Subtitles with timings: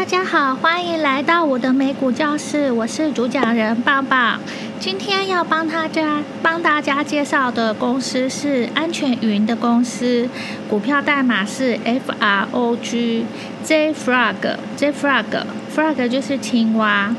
[0.00, 4.40] 大家好，欢迎来到我的美股教室，我是主讲人棒棒。
[4.78, 10.26] 今天要帮大家帮大家介绍的公司是安全云的公司，
[10.70, 13.26] 股票代码是 F R O G
[13.62, 15.44] J Frog J Frog
[15.76, 17.14] Frog 就是青蛙。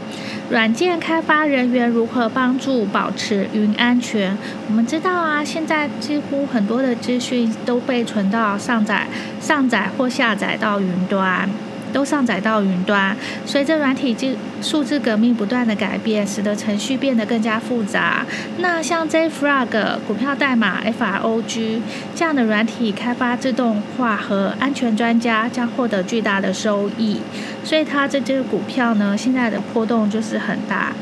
[0.50, 4.36] 软件开发人员如何帮助保持云安全？
[4.68, 9.06] 我们知道啊，现在几乎很多的资讯都被存到上载、
[9.40, 11.48] 上载或下载到云端。
[11.92, 13.16] 都上载到云端。
[13.46, 18.26] 随着软体技数字革命不断的改变，使得程序变得更加复杂。
[18.58, 21.82] 那像 JFrog 股票代码 FROG
[22.16, 27.22] 这样的软体开发自动化和安全专家将获得巨大的收益。
[27.64, 30.94] 所以它这只股票呢，现在的波动就是很大。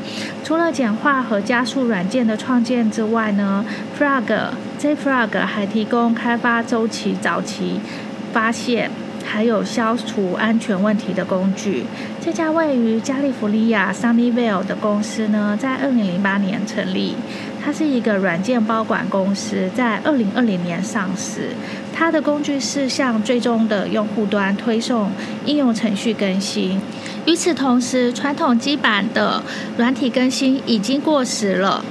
[0.44, 3.64] 除了简化和加速软件的创建之外呢
[3.98, 7.80] ，Frog JFrog 还提供开发周期早期
[8.32, 8.90] 发现。
[9.24, 11.84] 还有消除安全问题的工具。
[12.20, 17.14] 这家位于加利福尼亚 Sunnyvale 的公司呢，在二零零八年成立。
[17.62, 21.50] 它是一个软件包管公司，在二零二零年上市。
[21.92, 25.10] 它的工具是向最终的用户端推送
[25.44, 26.80] 应用程序更新。
[27.26, 29.42] 与此同时，传统基板的
[29.76, 31.84] 软体更新已经过时了。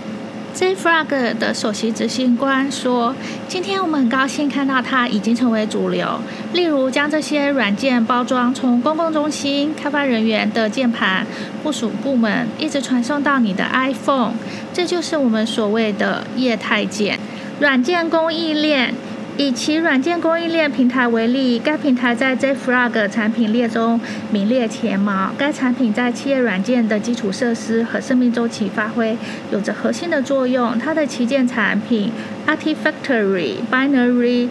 [0.55, 3.15] JFrog 的首席执行官说
[3.47, 6.19] ：“今天我们很高兴看到它已经成为主流。
[6.53, 11.25] 例如，将这些软件包装从公共中心、开发人员的键盘、
[11.63, 14.33] 部署部门，一直传送到你的 iPhone。
[14.73, 17.17] 这就是我们所谓的液态件
[17.59, 18.93] 软件供应链。”
[19.39, 23.97] 以其软件供应链平台为例，该平台在 JFrog 产品列中
[24.33, 25.31] 名列前茅。
[25.37, 29.17] 该产品在企业软件的基础设施和生命周期发挥
[29.49, 30.77] 有着核心的作用。
[30.77, 32.11] 它的旗舰产品
[32.45, 34.49] Artifactory Binary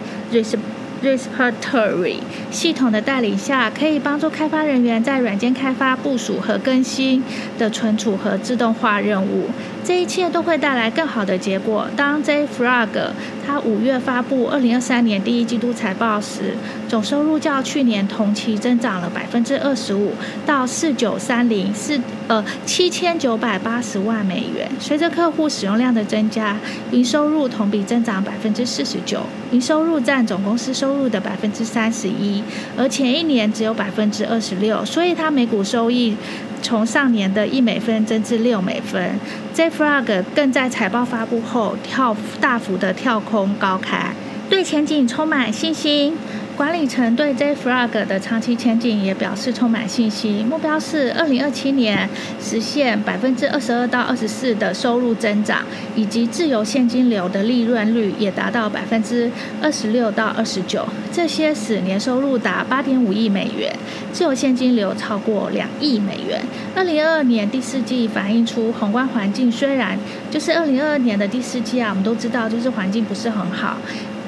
[1.03, 2.15] Repository
[2.49, 7.23] 系统的带领下，可以帮助开发人员在软件开发、部署和更新
[7.59, 9.49] 的存储和自动化任务。
[9.83, 11.87] 这一切都会带来更好的结果。
[11.95, 13.11] 当 JFrog
[13.45, 16.55] 它五月发布二零二三年第一季度财报时，
[16.87, 20.11] 总收入较去年同期增长了百分之二十五，
[20.45, 24.69] 到四九三零四呃七千九百八十万美元。
[24.79, 26.57] 随着客户使用量的增加，
[26.91, 32.43] 营收入同比增长百分之四十九，营收入占总公司收入的百分之三十一，
[32.77, 36.15] 而前一年只有百分之二十六，所以它每股收益。
[36.61, 39.19] 从上年的一美分增至六美分
[39.55, 44.13] ，JFrog 更在财报发布后跳大幅的跳空高开，
[44.49, 46.15] 对前景充满信心。
[46.59, 55.63] 管理层对 JFrog 的长期前景也表示充满信心，目标是二零二七年实现百分之二十二到二十四的收入增长，
[55.95, 59.31] 以及自由现金流的利润率也达到百分之
[59.61, 63.73] 二十六到二十九，这些使年收入达八点五亿美元，
[64.11, 66.41] 自由现金流超过两亿美元。
[66.75, 69.97] 二零二二年第四季反映出宏观环境虽然
[70.29, 73.77] 就是二零二二年的第四季啊，我们都知道就是环境不是很好。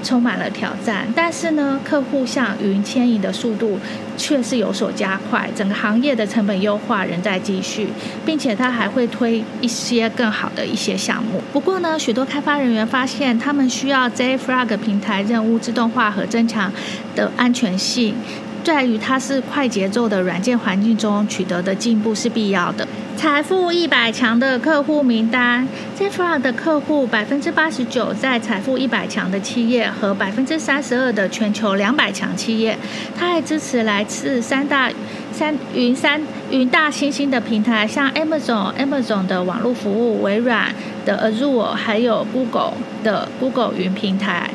[0.04, 3.80] 充满了挑战，但是呢，客户向云迁移的速度
[4.18, 7.88] 却是有所加快，整个行业的成本优化仍在继续，
[8.26, 11.42] 并且它还会推一些更好的一些项目。
[11.54, 16.72] 不过呢，许多开发人员发现，他们需要 JFrog 平台任务自动化和增强
[17.16, 18.16] 的安全性。
[18.64, 22.88] 在于它是快节奏的软件环境中取得的进步是必要的。
[23.22, 32.76] 财富一百强的客户名单，JFrog 的客户百分之八十九在财富一百强的企业和百分之三十二的全球两百强企业。
[33.16, 34.92] 它还支持来自三大
[35.32, 40.74] 三云三云大新兴的平台，像 Amazon Amazon 的网络服务、微软
[41.06, 44.50] 的 Azure，还有 Google 的 Google 云平台。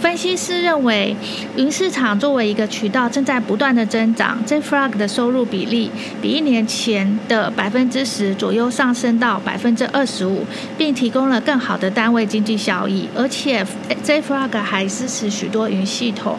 [0.00, 1.16] 分析师认为，
[1.56, 4.38] 云市场作为一个渠道正在不断的增长。
[4.46, 5.90] JFrog 的收入比例
[6.20, 10.44] 比一年前的百分之十左右上升到百分之二十五，
[10.76, 13.08] 并提供了更好的单位经济效益。
[13.16, 13.66] 而且
[14.04, 16.36] ，JFrog 还支持许多云系统，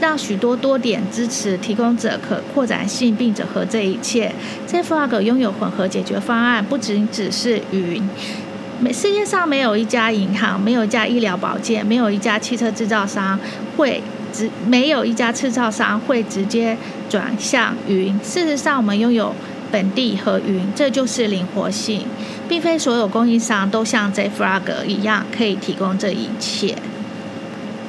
[0.00, 4.32] 让许多多点支持提供者可扩展性并整合这一切。
[4.68, 8.02] JFrog 拥有混合解决方案，不仅只是云。
[8.78, 13.38] 每世界上没有一家银行，没有一家医疗保健，没有一家汽车制造商
[13.76, 14.02] 会
[14.32, 16.76] 直，没有一家制造商会直接
[17.08, 18.18] 转向云。
[18.22, 19.34] 事实上，我们拥有
[19.72, 22.06] 本地和云，这就是灵活性，
[22.48, 26.76] 并非所有供应商都像 JFrog 一样可以提供这一切。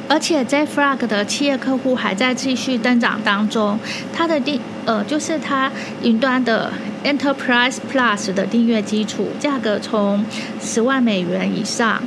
[0.10, 3.78] 而且，JFrog 的企业客户还在继续增长当中。
[4.14, 5.70] 它的订呃，就是它
[6.02, 6.72] 云端的
[7.08, 10.26] Enterprise Plus 的订阅基础价格从
[10.60, 12.04] 十万美元以上。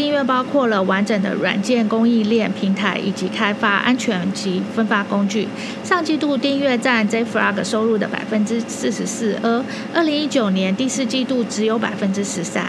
[0.00, 5.46] 订阅包括了完整的软件供应链平台以及开发安全及分发工具。
[5.84, 9.62] 上季度订阅占 JFrog 收入的百分之四十四，而
[9.92, 12.64] 二零一九年第四季度只有百分之十三。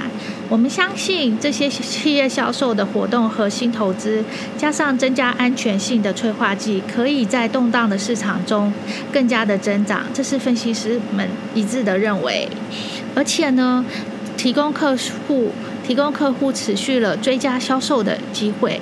[0.49, 4.21] 我们相信这些企业销售的活动和新投资，
[4.57, 8.73] 加上增加安全性的催化剂，可以在动荡的市场中
[9.13, 10.03] 更加的增长。
[10.13, 11.25] 这是分析师们
[11.55, 12.49] 一致的认为。
[13.15, 13.85] 而且呢，
[14.35, 15.53] 提供客户
[15.91, 18.79] 提供客户持续了追加销售的机会。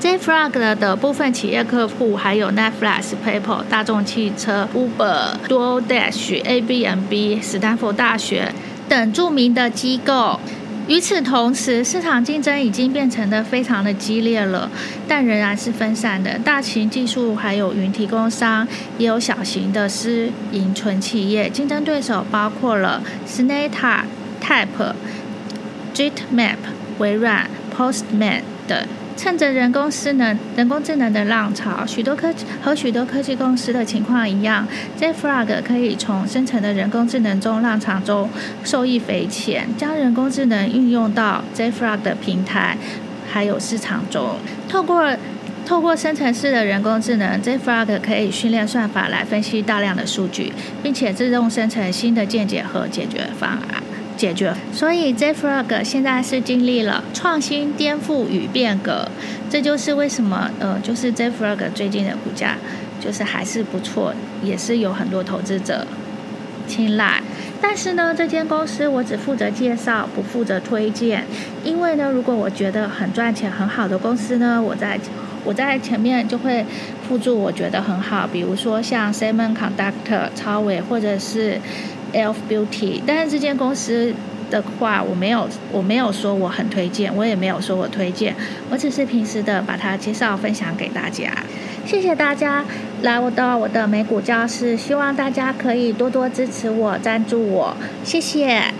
[0.00, 8.52] JFrog 的部分企业客户还有 Netflix、PayPal、大众汽车、Uber、DoorDash、ABNB、斯坦福大学
[8.88, 10.40] 等著名的机构。
[10.88, 14.68] 与此同时，市场竞争已经变成的非常的激烈了，
[15.06, 16.36] 但仍然是分散的。
[16.40, 18.66] 大型技术还有云提供商，
[18.98, 21.48] 也有小型的私营纯企业。
[21.48, 24.00] 竞争对手包括了 Snata、
[24.42, 24.94] Type、
[25.98, 26.54] JetMap、
[26.98, 28.78] 微软、Postman 等。
[29.16, 34.64] 趁着人工智能、人工智能的浪潮，许多科和许多科技公司的情况一样
[34.96, 38.30] ，JFrog 可以从生成的人工智能中浪潮中
[38.62, 42.78] 受益匪浅，将人工智能运用到 JFrog 的平台
[43.28, 44.36] 还有市场中。
[44.68, 45.12] 透过
[45.66, 53.82] 透过生成式的人工智能，JFrog 可以训练算法来分析大量的数据，并且自动生成新的见解和解决方案。
[54.18, 59.08] 解决，所以 JFrog 现在是经历了创新、颠覆与变革，
[59.48, 62.56] 这就是为什么呃，就是 JFrog 最近的股价
[63.00, 64.12] 就是还是不错，
[64.42, 65.86] 也是有很多投资者
[66.66, 67.22] 青睐。
[67.60, 71.24] 但是呢，这间公司我只负责介绍，不负责推荐，
[71.62, 74.98] 因为呢，如果我觉得很赚钱、很好的公司呢，我在
[75.44, 76.66] 我在前面就会
[77.08, 81.60] 附注我觉得很好，比如说像 Simon Conductor、超伟或者是。
[82.12, 84.14] Elf Beauty，但是这间公司
[84.50, 88.34] 的话，我没有，我没有说我很推荐，我也没有说我推荐，
[88.70, 91.30] 我只是平时的把它介绍分享给大家。
[91.84, 92.64] 谢谢大家
[93.02, 98.72] 来我到我的美股教室，希望大家可以多多支持我，赞助我，谢谢。